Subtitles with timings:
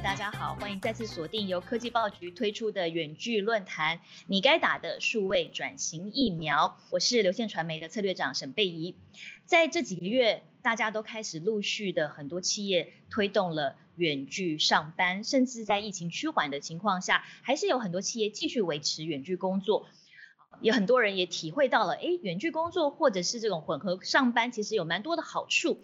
[0.00, 6.78] 大家好，欢迎再次锁定由科技报局推出的远距论坛，你该打的数位转型疫苗。
[6.90, 8.96] 我是流线传媒的策略长沈贝怡。
[9.44, 19.86] 在这几个月，大家都开始陆续的很多企业推动了远距上班，甚至在疫情趋缓的情况下，还是有很多企业继续维持远距工作。
[20.62, 25.80] 有很多人也体会到了，哎，远距工作或者是这种混合上班，其实有蛮多的好处。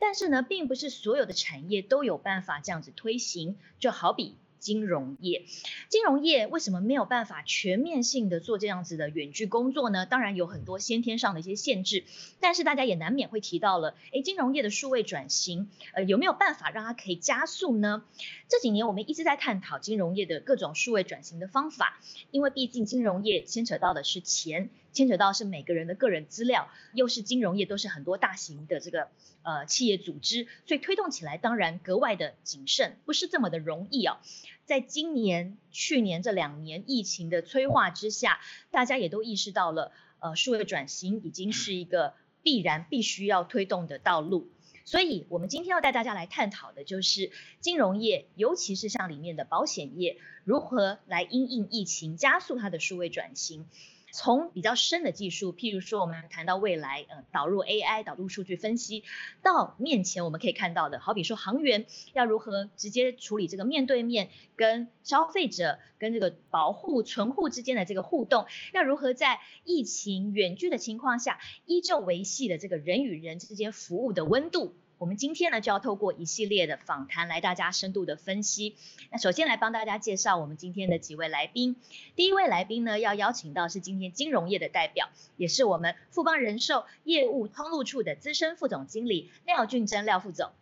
[0.00, 4.36] 但是呢，并不是所有的产业都有办法这样子推行，就好比。
[4.62, 5.44] 金融业，
[5.88, 10.06] 金融业为什么没有办法全面性的做这样子的远距工作呢？
[10.06, 12.04] 当然有很多先天上的一些限制，
[12.38, 18.04] 但是大家也难免会提到了，诶，金融业的数位转型，呃，有没有办法让它可以加速呢？
[18.48, 24.70] 这几年我们一直在探讨金融业的各种数位转型的方法，因为毕竟金融业牵扯到的是钱。
[24.92, 29.08] 牵扯到是每个人的个人资料，又是金融业，都是很多大型的这个
[29.42, 34.18] 呃企业组织，所以推动起来当然格外的谨慎，不是这么的容易哦。
[34.64, 44.48] 在今年、去年这两年疫情的催化之下，大家也都意识到了，呃，数位转型已经是一个必然、必须要推动的道路。
[44.84, 53.66] 所以，我们今天要带大家来探讨的就是金融业，尤其是像里面的保险业，如何来因应疫情加速它的数位转型。
[54.12, 59.04] 从比较深的技术，譬如说我们谈到未来，呃，导入 AI，导入数据分析，
[59.42, 74.74] 到面前我们可以看到的，好比说航员要如何直接处理这个面对面跟消费者跟这个保护存户之间的这个互动，要如何在疫情远距的情况下，依旧维系的这个人与人之间服务的温度。
[75.02, 78.76] 我们今天呢就要透过一系列的访谈来大家深度的分析。
[79.10, 81.74] 那首先来帮大家介绍我们今天的几位来宾。
[82.14, 90.52] 第一位来宾呢要邀请到是今天金融业的代表，也是我们富邦人寿业务通路处的资深副总经理廖俊珍廖副总。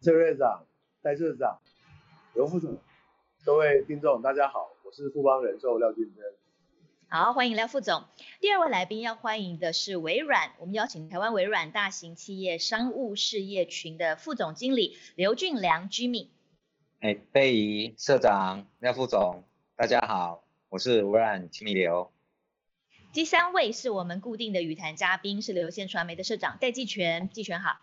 [0.00, 0.64] 谢院长、
[1.02, 1.58] 戴社长、
[2.34, 2.78] 刘副总，
[3.44, 6.41] 各位听众大家好，我是富邦人寿廖俊珍。
[7.14, 8.04] 好，欢迎廖副总。
[8.40, 16.28] 第二位来宾要欢迎的是微软，我们邀请台湾微软大型企业商务事业群的副总经理刘俊良 Jimmy。
[17.00, 19.44] 哎，贝仪社长廖副总，
[19.76, 22.10] 大家好，我是微软 Jimmy 刘。
[23.12, 27.76] 第三位是我们固定的语坛嘉宾，是流线传媒的社长戴季全，季全好。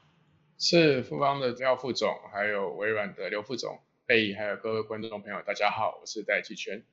[0.57, 6.83] 是富邦的廖副总，还有微软的刘副总，贝仪还有各位观众朋友，大家好，我是戴季全。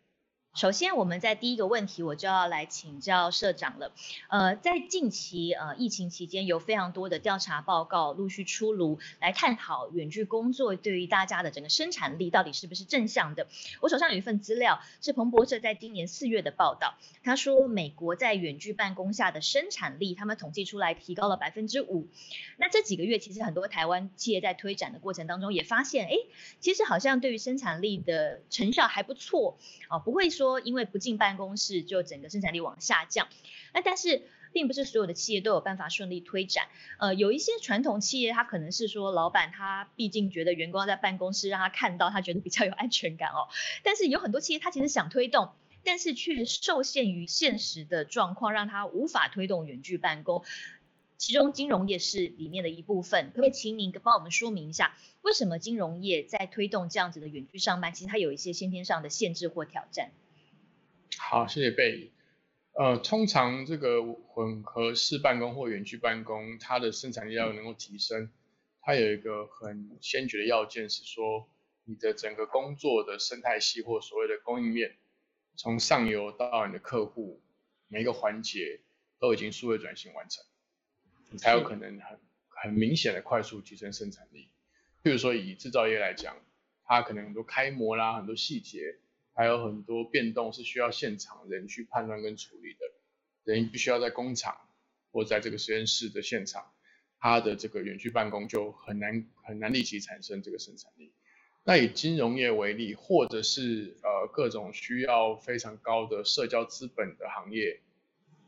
[0.57, 3.93] 首先，我们在第一个问题，我就要来请教社长了。
[4.29, 13.49] 呃，在近期呃疫情期间，有非常多的调查报告陆续出炉，来探讨远距工作对于大家的整个生产力到底是不是正向的。
[13.83, 22.09] 我手上有一份资料，是彭博社在今年四月的报道，他说美国在远距办公下的生产力，他们统计出来提高了百分之五。
[22.57, 26.15] 那这几个月，其实很多台湾企业在推展的过程当中，也发现，哎，
[26.61, 29.59] 其实好像对于生产力的成效还不错
[29.91, 30.46] 哦，不会说。
[30.47, 33.29] 说因为不进办公室，就整个生产力往下降。
[33.75, 36.67] 那但是并不是所有的企业都有办法顺利推展。
[36.99, 43.49] 呃，有一些传统企业，他可能是说老板他毕竟觉得员工在办公室让他看到，他觉得比较有安全感哦。
[43.83, 45.51] 但是有很多企业他其实想推动，
[45.85, 50.45] 但是却受限于现实的状况，让他无法推动远距办公。
[51.19, 60.11] 其中金融业是里面的一部分，可不可以请您帮我们说明一下，为什么金融业在推动这样子的远距上班，其实它有一些先天上的限制或挑战？
[61.19, 62.13] 好，谢谢贝。
[62.73, 68.31] 呃，通常这个混合式办公或远距办公，它的生产力要能够提升，
[68.83, 71.49] 它有一个很先决的要件是说，
[71.85, 74.95] 你的整个工作的生态系或所谓的供应链，
[75.57, 77.43] 从上游到你的客户，
[77.89, 78.81] 每一个环节
[79.19, 80.45] 都已经数位转型完成，
[81.31, 84.51] 你才有可能很很明显的快速提升生产力。
[85.03, 86.37] 譬如说以制造业来讲，
[86.85, 88.99] 它可能很多开模啦，很多细节。
[89.37, 92.79] 还有很多变动是需要现场人去判断跟处理的，
[93.53, 94.57] 人必须要在工厂
[95.13, 96.73] 或在这个实验室的现场，
[97.19, 101.13] 他的这个远距办公就很难很难立即产生这个生产力。
[101.65, 107.81] 那以金融业为例，或者是呃各种需要非常高的社交资本的行业，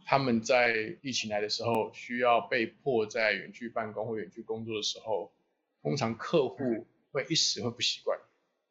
[0.07, 5.33] 他们在疫情来的时候，需要被迫在远距办公或远距工作的时候，
[5.83, 8.19] 通常客户会一时会不习惯。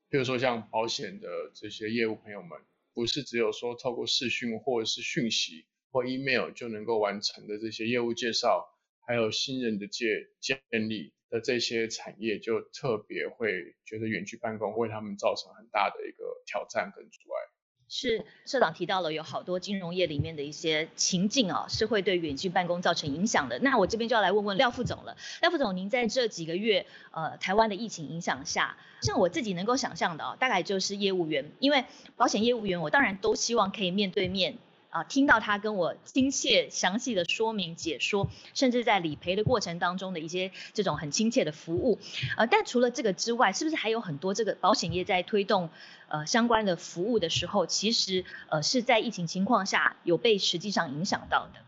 [0.10, 2.58] 比如说，像保险的这些业务朋友们，
[2.94, 8.66] 不是只有说透过视讯或者是讯息或 email 就能够完成的这些业务介绍，
[9.06, 17.47] 还有新人的建建立的这些产业，就特别会觉得远距办公为他们造成很大的一个挑战跟阻碍。
[17.90, 23.60] 是社长提到了有好多金融业里面的一些情境啊，是会对远距办公造成影响的。
[23.60, 25.16] 那我这边就要来问问廖副总了。
[25.42, 31.86] 廖副总，您在这几个月呃台湾的疫情影响下，像我自己能够想象的啊，大概就是业务员，因为
[32.16, 34.58] 保险业务员，我当然都希望可以面对面。
[34.90, 42.00] 啊，听到他跟我亲切详细的说明解说，甚至在理赔的过程当中的一些这种很亲切的服务，
[42.38, 45.70] 呃，但除了这个之外，是不是还有很多这个保险业在推动
[46.08, 51.60] 呃相关的服务的时候，其实呃是在疫情情况下有被实际上影响到的？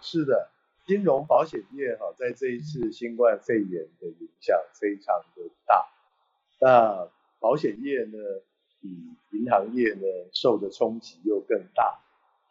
[0.00, 0.50] 是的，
[0.84, 5.88] 金融保险业哈，在这一次新冠肺炎的影响非常的大，
[6.60, 8.18] 那保险业呢，
[8.80, 8.88] 比
[9.38, 10.02] 银行业呢
[10.32, 12.00] 受的冲击又更大。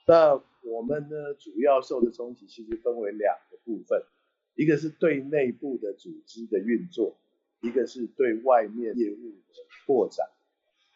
[0.08, 4.04] 那我们呢，主要受的冲击其实分为两个部分，
[4.56, 7.18] 一个是对内部的组织的运作，
[7.62, 10.28] 一个是对外面业务的扩展。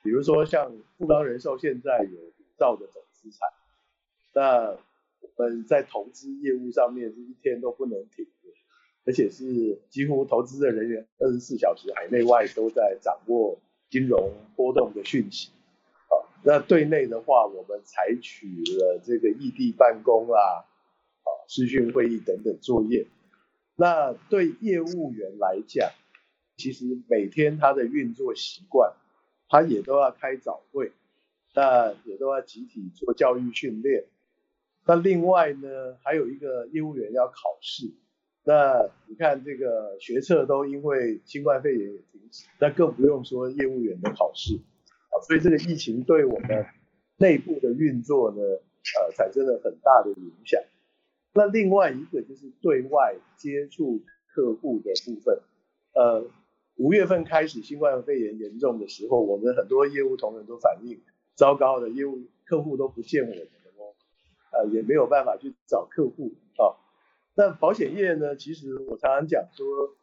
[0.03, 3.39] 比如说像富邦人寿现在有五兆的总资产，
[4.33, 4.77] 那
[5.21, 8.49] 我们在投资业务上面是一天都不能停的，
[9.05, 13.57] 而且是几乎投资的人员二十四小时海内外都在掌握
[13.89, 15.51] 金融波动的讯息。
[16.47, 18.45] 那对内的话，我们采取
[18.77, 23.07] 了这个异地办公啊，啊，视讯会议等等作业。
[23.75, 25.89] 那对业务员来讲，
[26.55, 28.93] 其实每天他的运作习惯，
[29.49, 30.91] 他也都要开早会，
[31.55, 34.05] 那也都要集体做教育训练。
[34.85, 37.91] 那另外呢，还有一个业务员要考试。
[38.43, 44.59] 那你看这个学测都因为新冠肺炎也停止，那更不用说业务员的考试。
[45.21, 46.65] 所以这个疫情对我们
[47.17, 50.61] 内部的运作呢，呃，产生了很大的影响。
[51.33, 54.01] 那另外一个就是对外接触
[54.33, 55.39] 客户的部分。
[55.93, 56.27] 呃，
[56.75, 61.01] 五月份开始新冠肺炎严重的时候，我们很多业务同仁都反映，
[61.35, 63.45] 糟糕的业务客户都不见我们了
[63.77, 63.95] 哦，
[64.51, 66.75] 呃，也没有办法去找客户啊。
[67.35, 69.95] 那保险业呢，其实我常常讲说，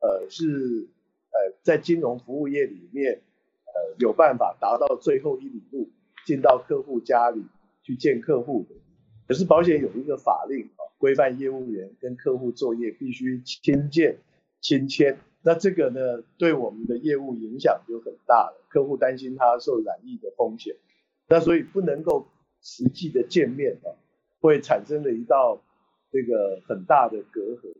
[0.00, 0.88] 呃，是
[1.30, 3.22] 呃在金融服务业里面。
[3.74, 5.90] 呃，有办法达到最后一里路，
[6.24, 7.44] 进到客户家里
[7.82, 8.76] 去见客户的。
[9.26, 14.18] 可是保险有一个法令啊，规范业务员跟客户作业必须亲见
[14.60, 15.18] 亲签。
[15.42, 18.64] 那这个呢，对我们的业务影响就很大了。
[18.68, 20.76] 客户担心他受染疫的风险，
[21.28, 22.28] 那所以不能够
[22.62, 23.90] 实际的见面啊，
[24.40, 25.60] 会产生了一道
[26.12, 27.74] 这个很大的隔阂。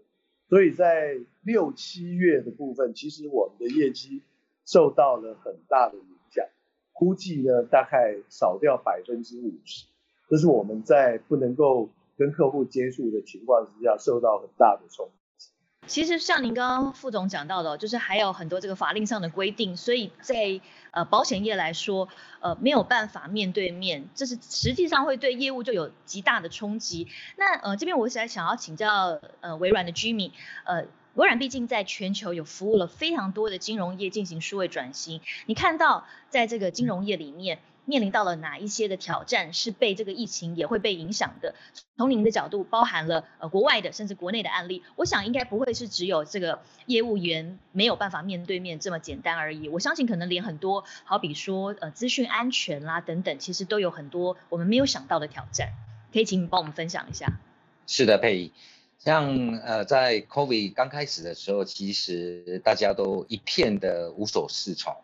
[0.48, 4.22] 所以在六七月的部分，其实我们的业绩。
[4.66, 6.44] 受到了很大的影响，
[6.92, 9.86] 估计呢大概少掉百分之五十，
[10.28, 15.48] 这是我们在不能够跟客户接触的情况之下受到很大的冲击。
[15.86, 20.60] 其实像您刚刚副总讲到的，就是还有很多这个法令上的规定，所以在
[20.92, 22.08] 呃保险业来说，
[22.40, 27.08] 呃没有办法面对面，这是实际上会对业务就有极大的冲击。
[27.36, 30.32] 那呃这边我在想要请教呃微软的 Jimmy，
[30.64, 30.86] 呃。
[31.14, 41.54] 微软毕竟在全球有服务了非常多的金融业进行数位转型，你看到在这个金融业里面面临到了哪一些的挑战是被这个疫情也会被影响的？
[41.96, 49.68] 从您的角度，包含了呃国外的甚至国内的案例，我想应该不会是只有这个业务员没有办法面对面这么简单而已。
[49.68, 55.68] 我相信可能连很多好比说呃资讯安全啦等等，其实都有很多我们没有想到的挑战，
[56.12, 57.30] 可以请你帮我们分享一下。
[57.86, 58.52] 是的，佩仪。
[59.04, 64.96] 像呃，在 COVID 刚开始的时候，其实大家都一片的无所适从。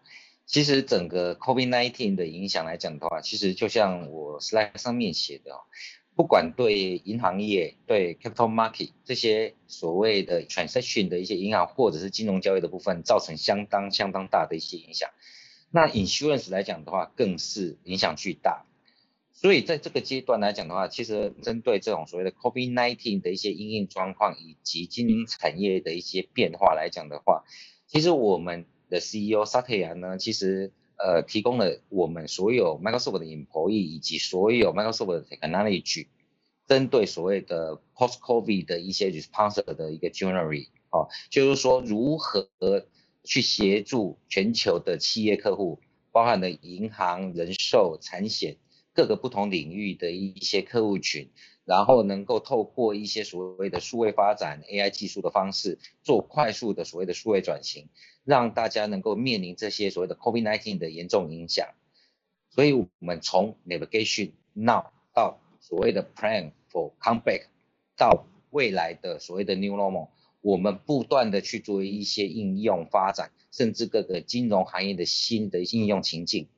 [0.46, 5.52] 其实整个 COVID-19 的影响来讲的话，其实就像我 slide 上面写的，
[6.16, 15.10] 不管对银行业、对 capital market 这些所谓的 transaction 的一些银行或者是金融交易的部分，造成相当相当大的一些影响。
[15.70, 18.64] 那 insurance 来讲的话，更是影响巨大。
[19.40, 27.42] 所以在这个阶段来讲的话，其实针对这种所谓的 COVID-19 的一些应用状况以及经营产业的一些变化来讲的话，
[27.86, 36.08] 其实我们的 CEO Satya 呢，其实呃提供了我们所有 Microsoft 的 employee 以及所有 Microsoft 的 technology，
[36.66, 42.50] 针对所谓的 post-COVID 的一些 response 的一个 journey 哦，就是说如何
[43.24, 45.80] 去协助全球的企业客户，
[46.12, 48.58] 包含了银行、人寿、产险。
[48.92, 51.30] 各个不同领域的一些客户群，
[51.64, 57.88] 然后能够透过一些所谓的数位发展 AI 技术的方式，做快速的所谓的数位转型，
[58.24, 61.68] 让大家能够面临这些所谓的 COVID-19 的严重影响。
[62.50, 67.44] 所以，我们从 navigation now 到所谓的 plan for comeback，
[67.96, 70.08] 到未来的所谓的 new normal，
[70.40, 76.48] 我们不断的去做一些应用发展，甚至各个金融行业的新的应用情境。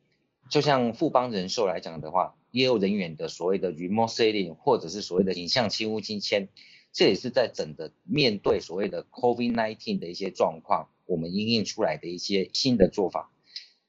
[0.52, 6.48] 就像富邦人寿来讲的话，业务人员的所谓的 remote selling 或者是所谓的影像亲屋亲签，
[6.92, 13.30] 这也是在整个面对所谓的 COVID-19 的一些状况，我们应用出来的一些新的做法。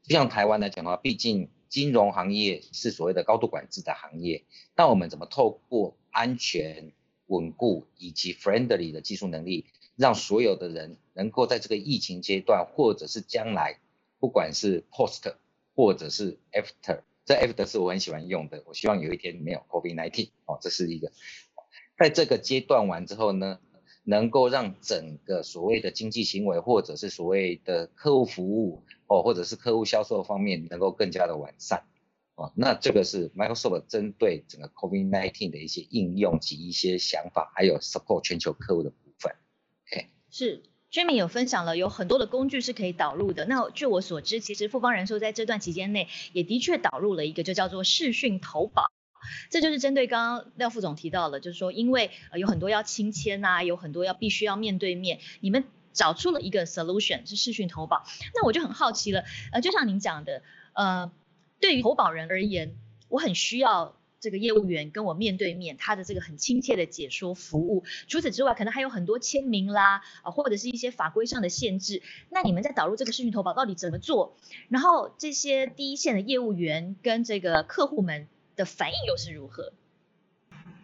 [0.04, 6.94] 就像台湾来讲的话，毕竟金融行业是所谓的高度管制的行业，那我们怎么透过安全、
[7.26, 9.66] 稳固以及 friendly 的技术能力，
[9.98, 13.82] 让所有的人能够在这个疫情阶段，或者是将来，
[14.22, 15.36] 不管是 post
[15.76, 21.12] 或者是 after，这 after 是我很喜欢用的，我希望有一天没有 COVID-19 哦，这是一个，
[21.98, 23.60] 在这个阶段完之后呢，
[24.04, 31.86] 能够让整个所谓的经济行为，或者是所谓的客户服务哦，或者是客户销售方面能够更加的完善
[32.36, 39.34] 哦，那这个是 Microsoft 针对整个 COVID-19 的一些应用及一些想法，还有 support 全球客户的部分。
[39.88, 40.64] OK，是。
[40.94, 43.46] Jimmy 有分享了有很多的工具是可以导入的。
[43.46, 48.92] 那据我所知，其实富邦人寿在这段期间内也的确导入了一个就叫做视讯投保，
[49.50, 58.06] 这就是针对刚刚廖副总提到了，就是说因为呃有很多要亲签啊，有很多要必须要面对面，你们找出了一个 solution 是视讯投保。
[58.36, 61.12] 那我就很好奇了，呃，就像您讲的，呃，
[61.60, 62.76] 对于投保人而言，
[63.08, 63.96] 我很需要。
[64.24, 67.84] 这个业务员跟我面对面，他的这个很亲切的解说服务。
[68.08, 72.02] 除此之外，可能还有很多签名啦，啊，或者是一些法规上的限制。
[72.30, 74.38] 那你们在导入这个视讯投保到底怎么做？
[74.70, 79.74] 然后这些第一线的业务员跟这个客户们的反应又是如何？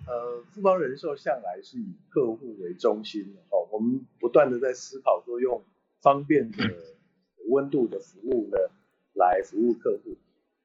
[0.06, 5.64] 呃，富邦人寿向来是以客户为中心的哦，我们不断的在思考说用
[6.02, 6.58] 方便的
[7.48, 8.58] 温度的服务呢
[9.14, 10.18] 来服务客户。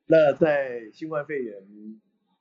[0.06, 1.62] 那在新冠肺炎。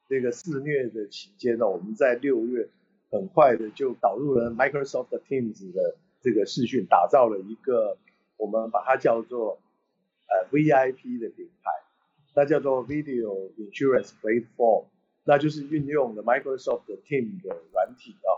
[0.07, 2.69] 这个肆虐的期间呢，我们在六月
[3.09, 7.97] 很快的就导入了 Microsoft Teams 的这个视讯，打造了一个
[8.37, 9.59] 我们把它叫做
[10.27, 11.71] 呃 VIP 的平台，
[12.35, 14.85] 那叫做 Video Insurance Platform，
[15.23, 18.29] 那就是运用了 Microsoft Teams 的软体啊，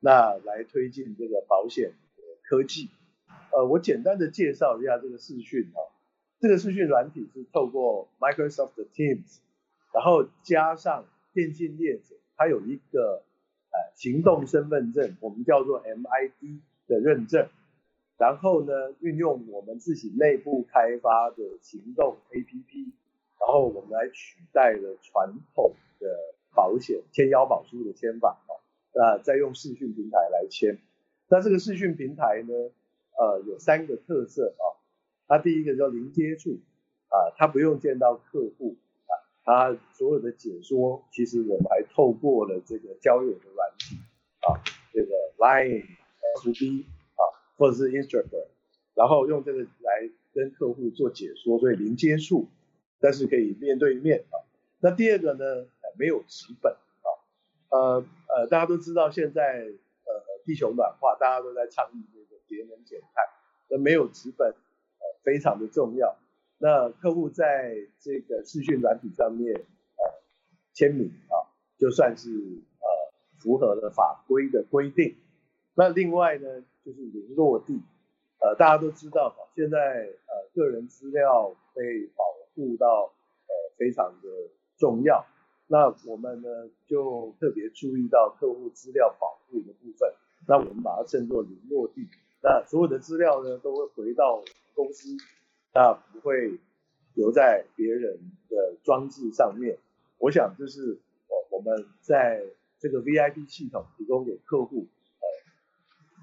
[0.00, 1.92] 那来推进这个保险
[2.44, 2.90] 科技。
[3.50, 5.80] 呃，我简单的介绍一下这个视讯啊，
[6.38, 9.38] 这个视讯软体是透过 Microsoft Teams，
[9.92, 13.22] 然后加上电信业者，它有一个
[13.70, 17.48] 呃行动身份证，我们叫做 MID 的认证，
[18.18, 22.92] 然后呢，运用我们自己内部开发的行动 APP，
[23.40, 26.06] 然后我们来取代了传统的
[26.54, 28.52] 保险签腰保书的签法啊，
[28.94, 30.78] 那再用视讯平台来签。
[31.28, 32.54] 那这个视讯平台呢，
[33.18, 34.64] 呃，有三个特色啊，
[35.26, 36.58] 它第一个叫零接触
[37.08, 38.76] 啊，它不用见到客户。
[39.48, 43.96] 它所有的解说，其实我们还透过了这个交友的软体
[44.40, 44.60] 啊，
[44.92, 45.86] 这个 Line、
[46.42, 47.20] FB 啊，
[47.56, 48.48] 或者是 Instagram，
[48.92, 52.46] 然后用这个来跟客户做解说，所以零接触，
[53.00, 54.36] 但是可以面对面啊。
[54.80, 55.66] 那第二个呢，
[55.98, 57.08] 没有纸本啊，
[57.70, 63.24] 呃呃，大家都知道现在呃地球暖化，大家都在倡议这个节能减碳，
[63.70, 66.18] 那没有纸本呃非常的重要。
[66.60, 70.22] 那客户在这个视讯软体上面呃
[70.72, 71.46] 签名啊，
[71.78, 72.86] 就算是呃
[73.38, 75.14] 符合了法规的规定。
[75.74, 77.80] 那另外呢，就是零落地，
[78.40, 82.24] 呃大家都知道哈，现在呃个人资料被保
[82.54, 83.12] 护到
[83.46, 84.28] 呃非常的
[84.76, 85.24] 重要。
[85.68, 86.48] 那我们呢
[86.88, 90.12] 就特别注意到客户资料保护的部分，
[90.48, 92.08] 那我们把它称作零落地。
[92.42, 94.42] 那所有的资料呢都会回到
[94.74, 95.16] 公司。
[95.78, 96.58] 那不会
[97.14, 98.18] 留在别人
[98.48, 99.78] 的装置上面。
[100.18, 102.42] 我想这是我我们在
[102.80, 104.88] 这个 VIP 系统提供给客户，
[105.20, 105.26] 呃，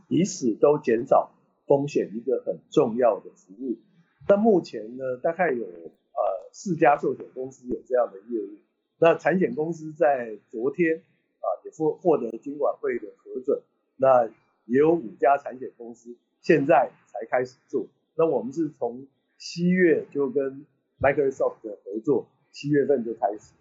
[0.09, 1.31] 彼此都减少
[1.67, 3.77] 风险一个很重要的服务。
[4.27, 8.57] 那目前呢，大概有呃四家寿险公司有这样的业务。
[8.97, 13.61] 那产险公司在昨天啊也获获得金管会的核准。
[13.95, 14.25] 那
[14.65, 17.87] 也有五家产险公司现在才开始做。
[18.17, 19.07] 那我们是从
[19.47, 20.65] 七月就跟
[20.99, 23.51] Microsoft 的合作，七月份就开始。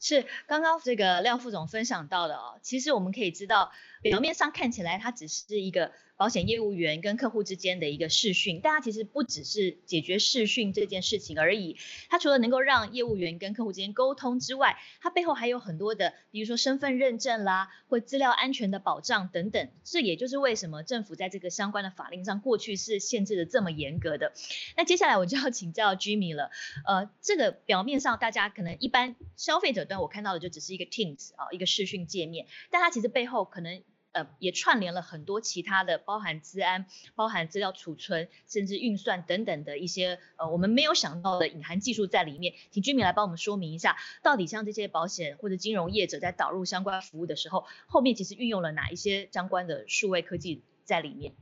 [0.00, 5.92] 是刚刚这个廖副总分享到的哦，其实我们可以知道，表面上看起来它只是一个。
[6.16, 11.76] 保险业务员跟客户之间的一个视讯，大家其实不只是解决视讯这件事情而已。
[12.08, 19.68] 它除了能够让业务员跟客户之间沟通之外，它背后还有很多的，比如说身份认证啦，或资料安全的保障等等。
[19.84, 24.32] 这也就是为什么政府在这个相关的法令上过去是限制的这么严格的。
[24.76, 26.50] 那接下来我就要请教 Jimmy 了。
[26.86, 33.82] 呃，这个表面上大家可能一般消费者端我看到的就只是一个 Teams 啊，一个视讯界面，但它其实背后可能。
[34.16, 42.54] 呃也串联了很多其他的，包含资安、包含资料储存，甚至运算等等的一些呃我们没有想到的隐含技术在里面。
[42.70, 51.34] 请居民来帮我们说明一下，到底像这些保险或者金融业者在导入相关服务的时候，后面其实运用了哪一些相关的数位科技在里面？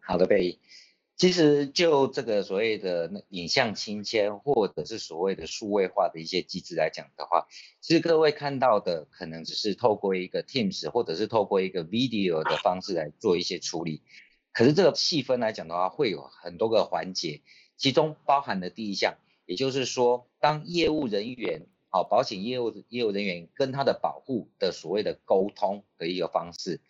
[0.00, 0.58] 好的，贝。
[1.16, 7.46] 其实就这个所谓的影像清签，或者是所谓的数位化的一些机制来讲的话，
[7.80, 14.02] 其实各位看到的可能只是透过一个 Teams 或者是透过一个 video 的方式来做一些处理。
[14.52, 17.42] 可是这个细分来讲的话，会有很多个环节，
[17.76, 19.14] 其中包含的第一项，
[19.46, 26.80] 也就是说，当业务人员，好，保险业务业务人员跟他的保护的所谓的沟通的一个方式。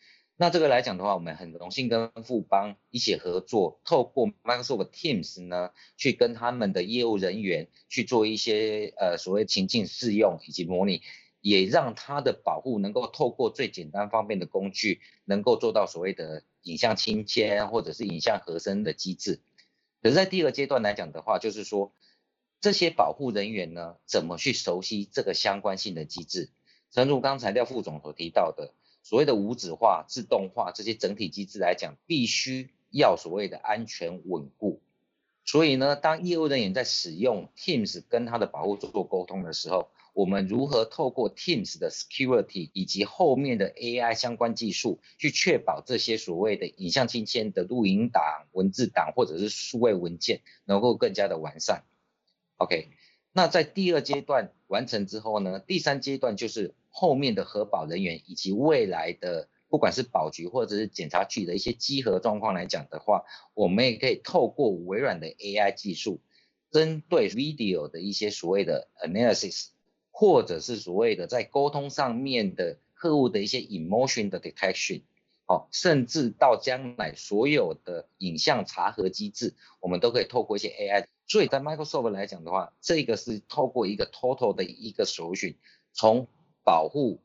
[0.43, 11.03] 那这个来讲的话，我们很荣幸跟富邦一起合作，透过 Microsoft Teams 呢，去跟他们的业务人员去做一些呃所谓情境试用以及模拟，
[11.41, 19.39] 也让他的保护能够透过最简单方便的工具，能够做到所谓的影像清迁或者是影像合身的机制。
[20.03, 21.95] 可是，在第二个阶段来讲的话，就是说
[22.61, 26.51] 这些保护人员呢，怎么去熟悉这个相关性的机制？
[26.91, 28.75] 正如刚才廖副总所提到的。
[29.03, 34.81] 所谓的无纸化、自动化这些整体机制来讲，必须要所谓的安全稳固。
[35.45, 51.83] 所以呢，当业务人员在使用 Teams 跟他的保护做沟通的时候，我们如何透过 Teams 的 security 以及后面的 AI 相关技术，去确保这些所谓的影像清签的录音档、文字档或者是数位文件能够更加的完善
[52.59, 52.91] ？OK，
[53.33, 56.75] 那在第二阶段完成之后呢，第三阶段就是。
[56.95, 63.25] 后面的核保人员以及未来的不管是保局或者是检察局的一些稽核状况来讲的话，
[63.55, 66.21] 我们也可以透过微软的 AI 技术，
[66.71, 69.69] 针对 video 的一些所谓的 analysis，
[70.11, 75.01] 或者是所谓的在沟通上面的客户的一些 emotion 的 detection，
[75.47, 81.07] 哦，甚至到将来所有的影像查核机制，我们都可以透过一些 AI。
[81.33, 85.55] 所以在 Microsoft 来讲的话，这个是透过一个 total 的一个首选，
[85.95, 86.29] 从
[86.63, 87.21] 保护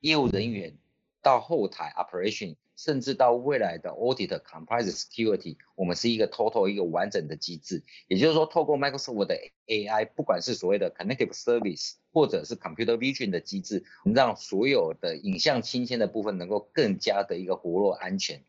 [0.00, 0.76] 业务人员
[1.22, 7.84] 到后台 operation，甚至到未来的 audit compliance security，我们是一个 total 一个完整的机制。
[8.08, 18.42] 也就是说，透过 Microsoft 的 AI，不管是所谓的 connective service 或者是 computer vision 的机制，让所有的影像清迁的部分能够更加的一个活络安全。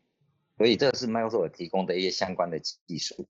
[0.58, 3.28] 所以这是 Microsoft 提供的一些相关的技术。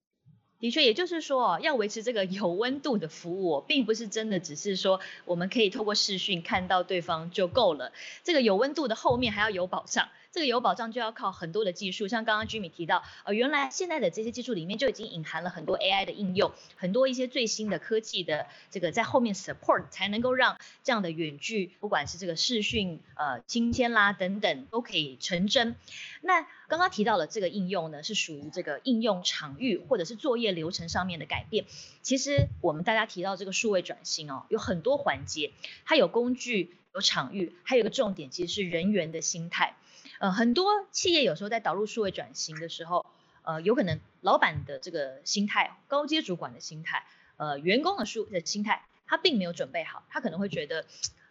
[0.61, 7.93] 的确，也就是说，要维持这个有温度的服务，并不是真的只是说我们可以透过视讯看到对方就够了。
[8.23, 10.09] 这个有温度的后面还要有保障。
[10.33, 25.75] 这个有保障就要靠很多的技术，像刚刚 Jimmy 提到，呃，原来现在的这些技术里面就已经隐含了很多 AI 的应用，很多一些最新的科技的这个在后面 support 才能够让这样的远距，不管是这个视讯、呃，今天啦等等，都可以成真。
[26.21, 31.65] 那刚刚提到了这个应用呢，是属于这个应用场域或者是作业流程上面的改变。
[32.03, 35.51] 其实我们大家提到这个数位转型哦，有很多环节，
[35.85, 39.75] 它有工具、有场域，还有一个重点其实是人员的心态。
[40.21, 43.07] 呃，很多企业有时候在导入数位转型的时候，
[43.43, 47.07] 呃，有可能老板的这个心态、高阶主管的心态、
[47.39, 50.85] 呃，员工的数的心态，他并没有准备好，他可能会觉得，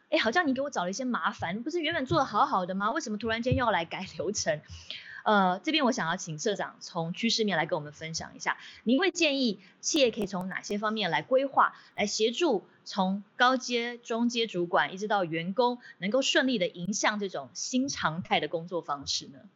[0.10, 2.90] 哎，好像你给我找了一些麻烦，不是原本做的好好的吗？
[2.92, 4.60] 为什么突然间要来改 流程？
[5.24, 19.48] 呃，这边我想要请社长从趋势面来跟我们分享一下，您会建议企业可以从哪些方面来规划，来协助从高阶、中阶主管一直到员工，能够顺利的迎向这种新常态的工作方式呢？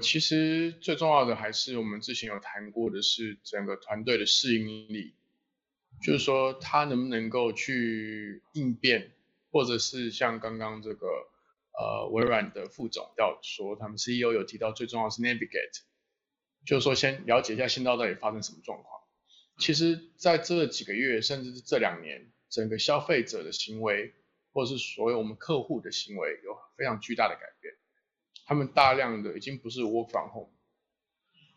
[0.00, 5.14] 其实最重要的还是我们之前有谈过的是整个团队的适应力，
[6.02, 9.12] 就是说他能不能够去应变，
[9.52, 11.06] 或者是像刚刚这个。
[11.76, 15.80] 呃，微软的副总要说，他们 CEO 有提到，最重要是 navigate，
[16.64, 19.00] 就是说先了解一下现到到底发生什么状况。
[19.58, 24.14] 其实，在这几个月，甚至是这两年，整个消费者的行为，
[24.52, 27.74] 或者是所有我们客户的行为，有非常巨大的改变。
[28.46, 30.50] 他们大量的已经不是 work from home，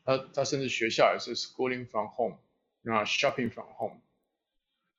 [0.03, 2.39] 他他甚至学校也是 schooling from home，
[2.81, 4.01] 那 shopping from home。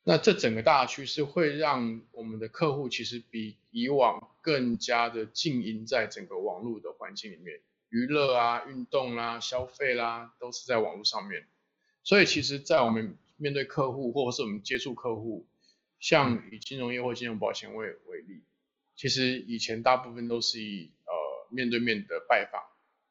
[0.04, 11.48] 那这整个大趋势会让我们的客户其实比以往更加的经营在整个网络的环境里面，娱乐啊、运动啦、消费啦，都是在网络上面。
[12.04, 15.46] 所以其实，在我们面对客户或者是我们接触客户，
[16.00, 18.42] 像以金融业或金融保险为为例，
[18.96, 22.62] 其实以前大部分都是以呃面对面的拜访，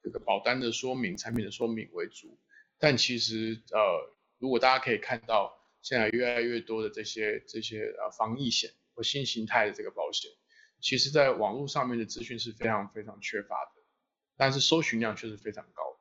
[0.03, 2.37] 这个保单的说明、产品的说明为主。
[2.77, 5.55] 但其实呃，如果大家可以看到。
[5.79, 10.29] 现在越来越多的这些这些呃防疫险或新形态的这个保险，
[10.81, 13.81] 其实在网络上面的资讯是非常非常缺乏的。
[14.35, 15.99] 但是搜寻量却是非常高的。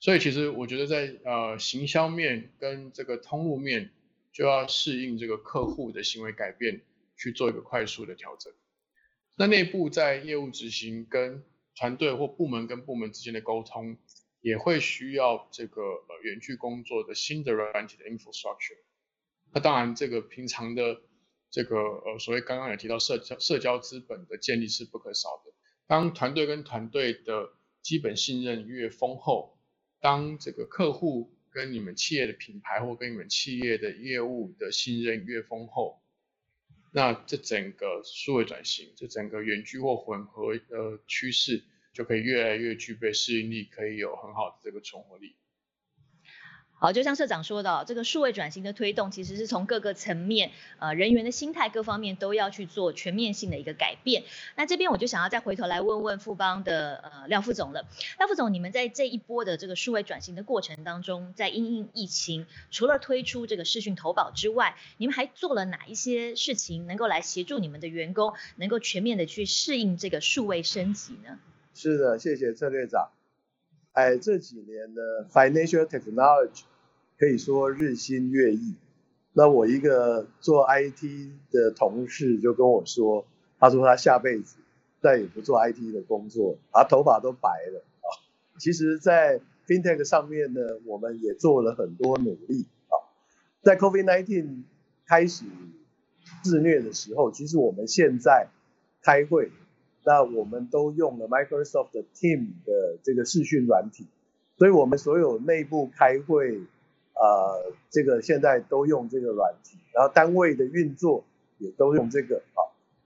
[0.00, 3.92] 所以其实我觉得在呃行销面跟这个通路面
[4.32, 6.82] 就要适应这个客户的行为改变，
[7.16, 8.52] 去做一个快速的调整。
[9.36, 11.42] 那内部在业务执行跟
[11.74, 13.96] 团队或部门跟部门之间的沟通，
[14.40, 18.78] 也会需要这个呃远距工作的新的软体的 infrastructure。
[19.52, 21.00] 那当然这个平常的
[21.50, 25.52] 这个呃所谓刚刚有提到社交社交资本的建立是不可少的。
[25.86, 27.50] 当团队跟团队的
[27.82, 29.58] 基本信任越丰厚，
[30.00, 36.00] 当这个客户跟你们企业的品牌或跟你们企业的业务的信任越丰厚，
[36.92, 45.36] 那这整个数位转型，这整个远距或混合的趋势就可以越来越具备适应力，可以有很好的这个存活力。
[46.80, 54.24] 好，就像社长说的，这个数位转型的推动，其实是从各个层面，呃，人员的心态各方面都要去做全面性的一个改变。
[54.56, 57.86] 那这边我就想要再回头来问问富邦的呃廖副总了。
[58.18, 71.38] 廖副总，你们在这一波的这个数位转型的过程当中，在因应疫情，除了推出这个视讯投保之外，你们还做了哪一些事情，能够来协助你们的员工，能够全面的去适应这个数位升级呢？
[71.74, 73.10] 是的，谢谢策略长。
[73.92, 76.62] 哎，这几年的 financial technology
[77.20, 78.74] 可以说日新月异。
[79.34, 81.04] 那我一个做 IT
[81.50, 83.26] 的同事就跟我说，
[83.58, 84.56] 他说他下辈子
[85.02, 88.08] 再也不做 IT 的工作，啊，头发都白了啊。
[88.58, 92.96] 其实，在 FinTech 上面呢，我们也做了很多努力啊。
[93.62, 94.62] 在 COVID-19
[95.06, 95.44] 开始
[96.42, 98.48] 肆虐的时候，其实我们现在
[99.02, 99.52] 开会。
[100.02, 104.06] 那我们都用了 Microsoft 的 Team 的这个视讯软体，
[104.56, 106.62] 所以我们所有内部开会，
[107.20, 111.22] 呃，这个现在都用这个软体，然后单位的运作
[111.58, 112.64] 也都用这个啊，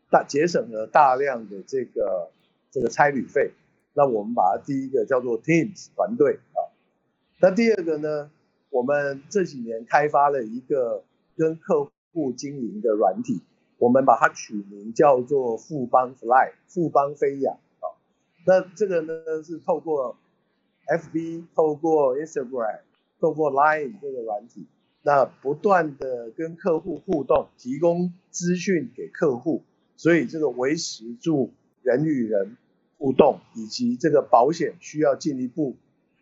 [0.08, 2.30] 大节省了大量的这个
[2.70, 3.50] 这个差旅费。
[3.92, 6.70] 那我们把它第一个叫做 Teams 团队啊，
[7.40, 8.30] 那第二个呢，
[8.70, 11.02] 我们这几年开发了一个
[11.36, 13.42] 跟客户经营的软体。
[13.76, 17.90] 我们把它取名叫做富邦 Fly，富邦飞扬啊。
[18.46, 20.16] 那这个呢是透过
[20.86, 22.78] FB、透过 Instagram、
[23.24, 24.66] 透过 Line 这个软体，
[25.00, 29.62] 那不断的跟客户互动，提供资讯给客户，
[29.96, 32.58] 所以这个维持住人与人
[32.98, 35.76] 互动，以及这个保险需要进一步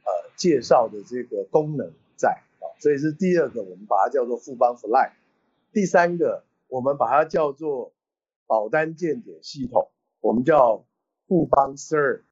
[0.04, 2.64] 呃介绍的这个功能在啊。
[2.78, 5.10] 所以是第二个，我们把它叫做富邦 Fly。
[5.72, 6.44] 第三个。
[6.68, 7.92] 我们把它叫做
[8.46, 9.90] 保单鉴点系统，
[10.22, 10.86] 我们叫
[11.28, 12.22] 富邦 Sir，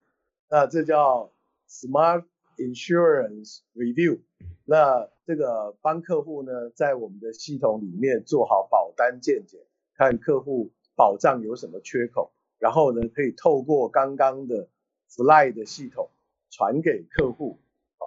[0.48, 1.30] 那这叫
[1.68, 2.24] Smart
[2.60, 4.20] Insurance Review，
[4.64, 9.60] 那这个帮客户呢在我们的系统里面做好保单鉴检，
[9.94, 14.68] 看客户保障有什么缺口，然后呢可以透过刚刚的
[15.08, 16.10] Fly 的系统
[16.50, 17.58] 传给客户，
[17.96, 18.04] 啊，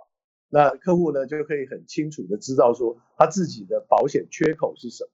[0.50, 5.10] 那客户呢就可以很清楚的知道说他自己的保险缺口是什么。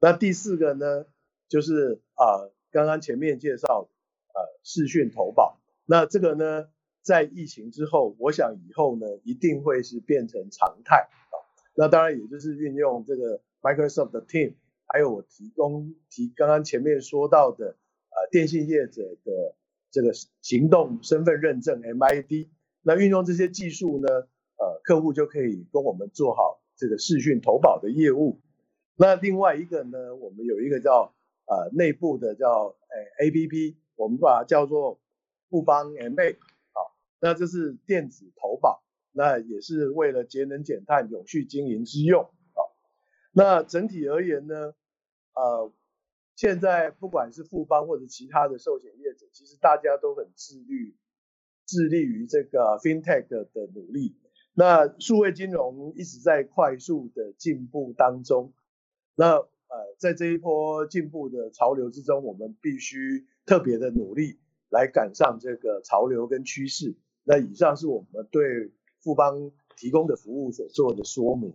[0.00, 1.06] 那第四个呢，
[1.48, 3.88] 就是啊，刚刚前面介绍
[4.34, 6.68] 呃视讯投保，那这个呢，
[7.06, 11.34] 在疫情之后，我想以后呢，一定会是变成常态啊。
[11.76, 14.54] 那当然也就是运用这个 Microsoft 的 Team，
[14.88, 19.54] 还有我提供提刚刚前面说到的呃电信业者的
[19.92, 22.48] 这个行动身份认证 MID，
[22.82, 24.08] 那运用这些技术呢，
[24.56, 28.40] 呃客户就可以跟我们做好这个视讯投保的业务。
[28.96, 31.14] 那另外一个呢，我们有一个叫
[31.46, 34.98] 呃内部的叫诶 A P P，我们把它叫做
[35.48, 36.36] 富邦 M A，
[37.20, 42.60] 那这是电子投保，那也是为了节能减碳、永续经营之用，啊，
[43.32, 44.74] 那整体而言呢，
[45.34, 45.72] 呃，
[46.34, 50.94] 现在不管是富邦或者其他的寿险业者，其实大家都很致力
[51.64, 54.16] 致力于这个 FinTech 的努力，
[54.52, 58.52] 那数位金融一直在快速的进步当中。
[59.14, 59.36] 那
[59.68, 66.94] 呃，在这一波进步的潮流之中，我们必须特别的努力来赶上这个潮流跟趋势。
[67.28, 71.52] 那以上是我们对富邦提供的服务所做的说明。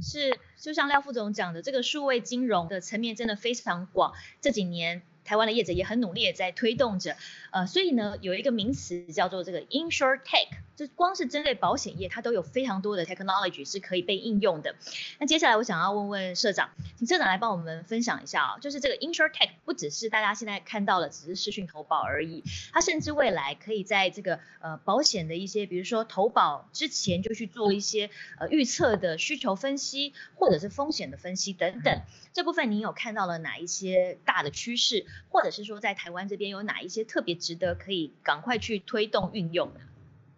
[0.00, 4.12] 是，就像廖副总讲的，这个数位金融的层面真的非常广。
[4.40, 7.16] 这几年台湾的业者也很努力在推动着。
[7.50, 10.48] 呃，所以呢，有一个名词叫做这个 insure tech。
[10.76, 14.74] 就光是针对保险业，它都有非常多的 technology 是可以被应用的。
[15.18, 32.02] 那接下来我想要问问社长，请社长来帮我们分享一下啊，就是这个 insure tech 不只是大家现在看到了只是视讯投保而已，它甚至未来可以在这个呃保险的一些，比如说投保之前就去做一些呃预测的需求分析，或者是风险的分析等等。
[32.32, 39.80] 这部分您有看到了哪一些大的趋势，或者是说在台湾这边有哪一些特别值得可以赶快去推动运用的？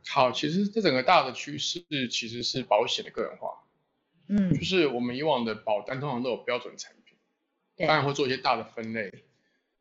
[0.09, 3.65] 好，其实这整个大的趋势其实是保险的个人化，
[4.29, 7.19] 嗯，就是我们以往的保单通常都有标准产品，
[7.77, 9.25] 当然会做一些大的分类。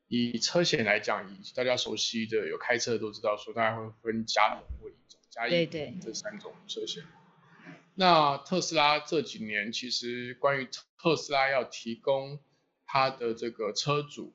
[0.08, 5.68] 以车险来讲，以大家熟悉的有开车的都知道，说大家会分加或乙种、加乙
[6.02, 7.04] 这三种车险。
[7.94, 12.40] 那特斯拉这几年其实关于特斯拉要提供
[12.86, 14.34] 它的这个车主，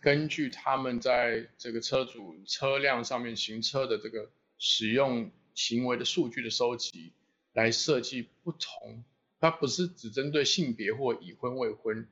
[0.00, 4.30] 根据他们在这个车主车辆上面行车的这个。
[4.58, 7.12] 使用行为的数据的收集
[7.52, 9.04] 来设计不同，
[9.38, 12.08] 它不是只针对性别或已婚未婚，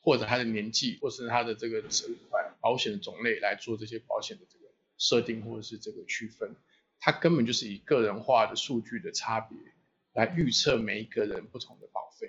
[0.00, 1.82] 或者他的年纪，或是他的这个
[2.60, 4.64] 保险的种类来做这些保险的这个
[4.98, 6.54] 设定或者是这个区分，
[7.00, 9.58] 它根本就是以个人化的数据的差别
[10.12, 12.28] 来预测每一个人不同的保费，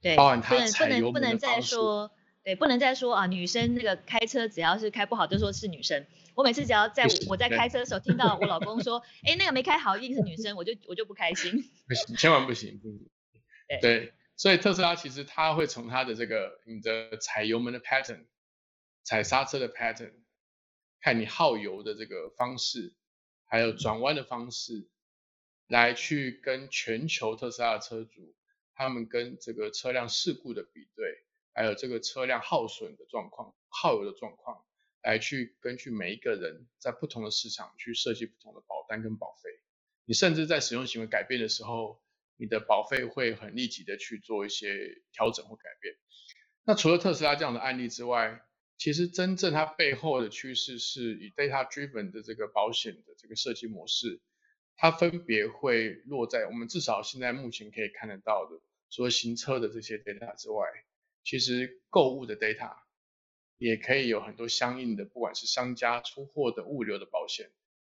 [0.00, 2.10] 对，包含他不能不能再说，
[2.44, 6.06] 对，不能再说啊，女生那个开车只要是开不好就说是女生。
[6.34, 11.52] 我每次只要在我在开车的时候听到我老公说，哎，那个没开好，一定是女生，我就我就不开心。
[11.88, 13.08] 不行，千万不行，不行。
[13.80, 18.26] 对，所以特斯拉其实它会从它的这个你的踩油门的 pattern，
[19.04, 20.12] 踩刹车的 pattern，
[21.00, 22.92] 看你耗油的这个方式，
[23.46, 24.86] 还有转弯的方式，
[25.66, 28.34] 来去跟全球特斯拉的车主，
[28.74, 31.23] 他们跟这个车辆事故的比对，
[31.54, 34.62] 还有这个车辆耗损的状况、耗油的状况。
[35.06, 39.50] 来去根据每一个人在不同的市场去设计不同的保单跟保费，
[40.06, 42.00] 你甚至在使用行为改变的时候，
[42.38, 45.94] 你的保费会很立即的去做一些调整或改变。
[46.64, 48.40] 那除了特斯拉这样的案例之外，
[48.78, 54.22] 其实真正它背后的趋势是以 data driven 的这个保险的这个设计模式，
[54.74, 60.66] 它分别会落在我们至少现在目前可以看得到的，除了行车的这些 data 之外，
[61.24, 62.76] 其实购物的 data。
[63.56, 67.52] 也可以有很多相应的，不管是商家出货的物流的保险，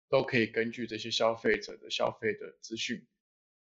[0.09, 3.07] 都可以根据这些消费者的消费的资讯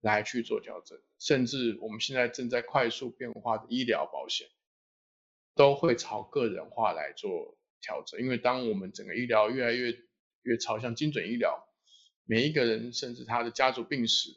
[0.00, 1.00] 来去做调整。
[1.20, 4.48] 甚至我们现在正在快速变化的医疗保险，
[5.54, 8.20] 都会朝个人化来做调整。
[8.20, 9.96] 因为当我们整个医疗越来越
[10.42, 11.64] 越朝向精准医疗，
[12.24, 14.30] 每一个人甚至他的家族病史，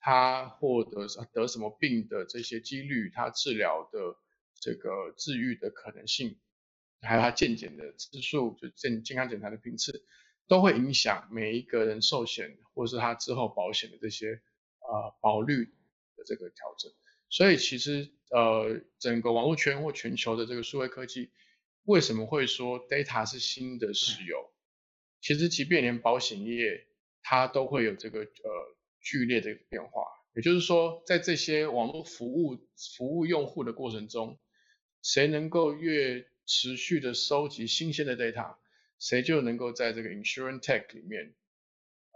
[0.00, 4.16] 他获得得什么病的这些几率，他治疗的
[4.62, 6.38] 这个治愈的可能性。
[7.00, 10.06] 还有它健检的次数，就健健康检查的频次，
[10.46, 14.40] 都会影响每一个人寿险或是他之后保险的这些
[14.78, 15.64] 呃保率
[16.16, 16.92] 的这个调整。
[17.28, 21.32] 所以其实呃整个网络圈或全球的这个数位科技，
[21.86, 24.52] 为什么会说 data 是新的石油？
[25.20, 26.86] 其实即便连保险业
[27.20, 30.04] 它都会有这个呃剧烈的变化。
[30.34, 32.56] 也就是说，在这些网络服务
[32.96, 34.38] 服务用户的过程中，
[35.02, 38.56] 谁能够越持续的收集新鲜的 data，
[38.98, 41.34] 谁就能够在这个 insurance tech 里面，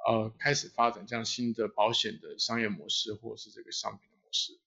[0.09, 4.59] 呃，开始发展这样新的保险的商业模式，或是这个商品的模式。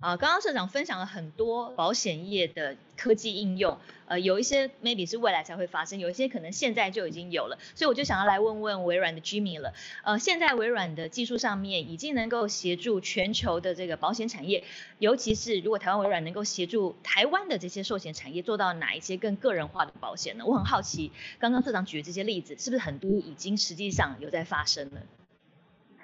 [0.00, 9.74] 啊，刚刚社长分享了很多保险业的科技应用，呃，有一些 maybe 是未来才会发生，有一些可能现在就已经有了，所以我就想要来问问微软的 Jimmy 了。
[10.04, 14.62] 呃，现在微软的技术上面已经能够协助全球的这个保险产业，
[15.00, 20.44] 尤其是如果台湾微软能够协助台湾的这些寿险产业做到哪一些更个人化的保险呢？
[20.46, 25.02] 我很好奇，刚刚社长举的这些例子，是不是很多已经实际上有在发生了？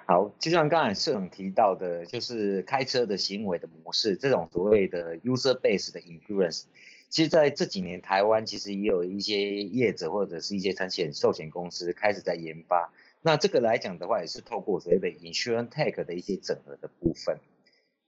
[0.07, 6.65] 好，就像刚才社长提到的，就是开车的行为的模式，这种所谓的 user base 的 insurance，
[7.09, 12.93] 其实在这几年台湾其实也有一些业者或者是一些产险寿险公司开始在研发。
[13.23, 17.39] 那这个来讲的话，也是透过所谓的 insurance tech 的一些整合的部分。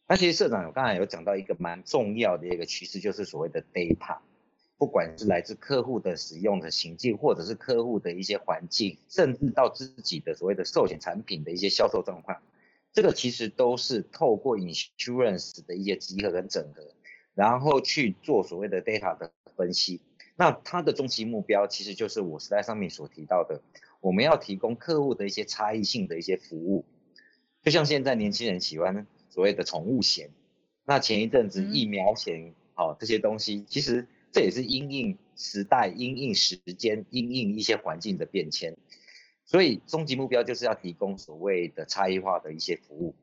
[0.08, 4.20] 那其实社长刚才有讲到一个蛮重要的一个趋势，就是所谓的 data。
[4.80, 12.44] 不管是来自客户的使用的情境，或者是客户的一些环境，甚至到自己的所谓的寿险产品的一些销售状况，
[12.94, 16.84] 这个其实都是透过 insurance 的一些集合跟整合，
[17.34, 20.00] 然后去做所谓的 data 的分析。
[20.36, 23.60] 那它的终极目标其实就是我是在上面所提到的，
[24.00, 26.86] 我们要提供客户的一些差异性的一些服务，
[27.64, 30.30] 就像现在年轻人喜欢所谓的宠物险，
[30.86, 34.08] 那前一阵子疫苗险，好这些东西其实。
[34.38, 38.78] 这也是因应时代、因应时间、因应一些环境的变迁。
[39.46, 43.16] 所以终极目标就是要提供所谓的差异化的一些服务。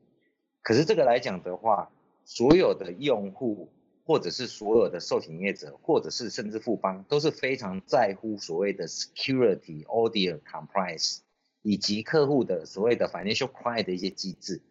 [0.61, 1.89] 可是这个来讲的话，
[2.25, 3.71] 所有的用户
[4.03, 11.19] 或者是所有的寿险业者，或者是甚至富邦，都是非常在乎所谓的 security、audio,、compliance，
[11.61, 14.61] 以及客户的所谓的 financial crime 的一些机制。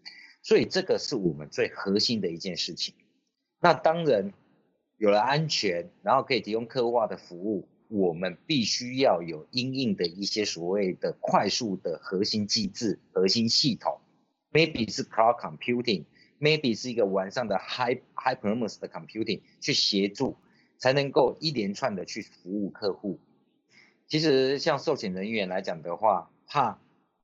[0.42, 2.94] 所以这个是我们最核心的一件事情。
[3.60, 4.34] 那当然
[4.96, 7.68] 有了安全，然后可以提供客户化的服务。
[7.88, 14.00] 我们必须要有应应的一些所谓的快速的核心机制、核心系统
[14.50, 20.36] ，maybe 是 cloud computing，maybe 是一个完善的 high high performance 的 computing 去协助，
[20.78, 23.20] 才能够一连串的去服务客户。
[24.08, 26.80] 其实像寿险人员来讲的话，怕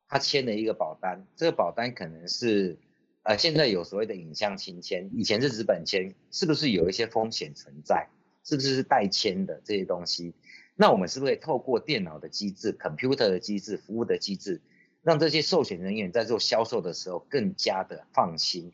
[0.06, 2.78] 他签了一个保单，这个保单可能是
[3.22, 8.08] 呃现在有所谓的影像亲签，以前是纸本签，是不是有一些风险存在？
[8.42, 10.34] 是不是是代签的这些东西？
[10.74, 14.62] 那我们是不是可以透过电脑的机制、computer 的机制、服务的机制，
[15.02, 18.72] 让这些寿险人员在做销售的时候更加的放心？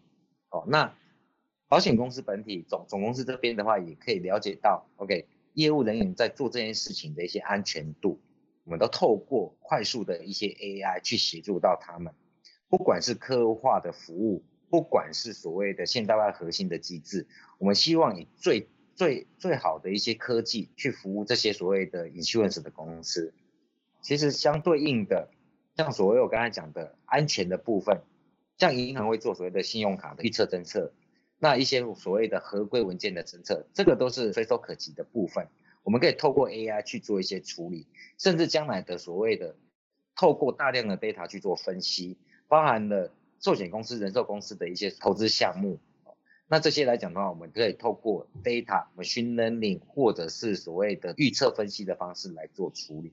[0.50, 0.96] 哦，那
[1.68, 8.20] 保险公司本体总总公司这边的话，也可以了解到，OK，业务人员在做这件事情的一些安全度，
[8.62, 12.14] 我们都透过快速的一些 AI 去协助到他们，
[12.68, 17.26] 不管是客化的服务，不管是所谓的现代化核心的机制，
[17.58, 23.32] 我们希望以最最最好的一些科技去服务这些所谓的 insurance 的公司，
[24.00, 25.30] 其实相对应的，
[25.76, 28.02] 像所谓我刚才讲的安全的部分，
[28.58, 30.92] 像银行会做所谓的信用卡的预测侦测，
[31.38, 35.46] 那一些所谓的合规文件的侦测，这个都是随手可及的部分，
[35.84, 37.86] 我们可以透过 AI 去做一些处理，
[38.18, 39.56] 甚至将来的所谓的
[40.16, 45.78] 透过大量的 data 去做分析，包含了寿险公司、人寿公司的一些投资项目。
[46.48, 53.12] 那这些来讲的话，我们可以透过 data machine learning 或者是所谓的预测分析的方式来做处理。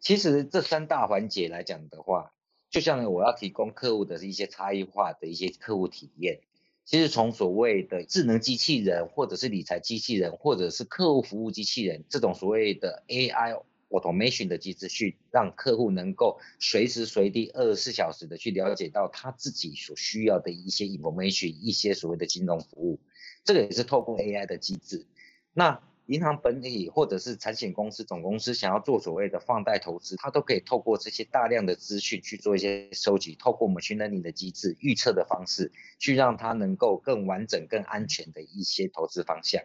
[0.00, 2.32] 其实这三大环节来讲的话，
[2.70, 6.40] 就像我要提供客户的一些差异化的一些客户体验。
[6.84, 13.60] 其实从所谓的智能机器人，或者是理财机器人，或者是客户服务机器人这种所谓的 AI。
[14.00, 23.00] Automation 的机制去让客户能够随时随地二十四小时的去了解到他自己所需要的一些 information，一些所谓的金融服务，
[23.44, 25.06] 这个也是透过 AI 的机制。
[25.52, 39.64] 那银行本体或者是产险公司总公司想要做所谓的放贷投资，它都可以透过这些大量的资讯去做一些收集，透过 machine learning 的机制预测的方式，去让它能够更完整、更安全的一些投资方向。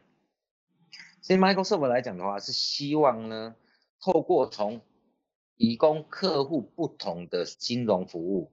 [1.22, 3.56] 所以 Microsoft 来讲的话，是希望呢。
[4.02, 4.82] 透过从
[5.58, 8.52] 提供客户不同的金融服务，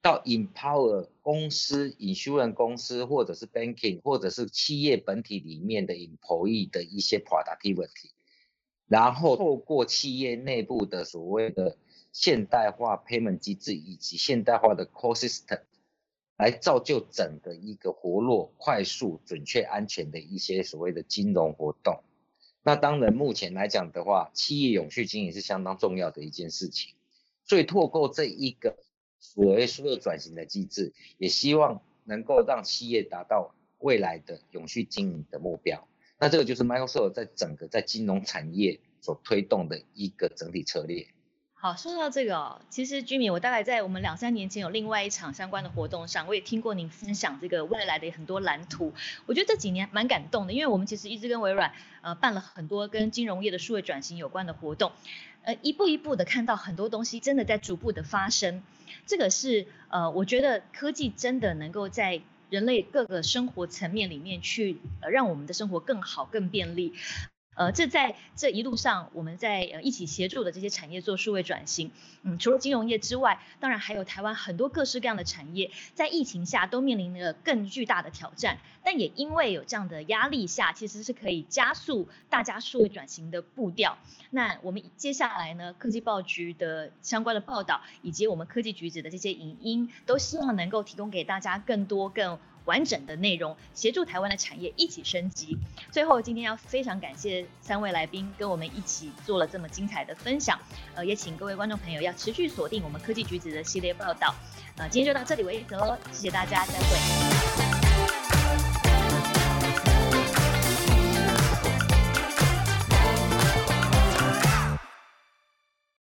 [0.00, 8.10] 到 empower 公司、insurance 公司或者是 banking 或者是企业本体里面的 employee 的一些 productivity，
[8.88, 11.76] 然后透过企业内部的所谓的
[12.10, 15.60] 现代化 payment 机制以及现代化的 core system，
[16.36, 22.02] 来造就整个一个活络、快速、准确、安全的一些所谓的金融活动。
[22.62, 26.94] 那当然，目前来讲的话，企业永续经营是相当重要的一件事情。
[27.44, 28.76] 所以，透过这一个
[29.18, 35.88] 所谓数字转型的机制，也希望能够让企业达到未来的永续经营的目标。
[36.18, 41.08] 那这个就是 Microsoft 在整个在金融产业所推动的一个整体策略。
[41.62, 48.92] 好，说到这个哦，其实居民，我大概在我们两三年前有另外一场相关的活动上，我也听过您分享这个未来的很多蓝图。
[49.26, 54.90] 我觉得这几年蛮感动的，因为我们其实一直跟微软呃办了很多跟金融业的数位转型有关的活动，
[55.44, 58.64] 呃一步一步的看到很多东西真的在逐步的发生。
[59.06, 66.92] 这个是呃我觉得科技真的能够在人类各个生活层面里面去呃让我们的生活更好更便利。
[67.54, 71.90] 呃，这在这一路上，我们在呃一起协助的这些产业做数位转型，
[72.22, 83.98] 嗯，除了金融业之外，当然还有台湾很多各式各样的产业，在疫情下都面临着更巨大的挑战，但也因为有这样的压力下，其实是可以加速大家数位转型的步调。
[84.30, 92.38] 那我们接下来呢，科技报局的相关的报道，以及我们科技局子的这些影音，都希望能够提供给大家更多更。
[92.64, 95.56] 完整的内容，协助台湾的产业一起升级。
[95.90, 100.58] 最后，今天要非常感谢三位来宾跟我们一起做了这么精彩的分享。
[100.94, 104.34] 呃，也请各位观众朋友要持续锁定我们科技橘子的系列报道。
[104.76, 107.81] 呃，今天就到这里为止喽，谢谢大家，再会。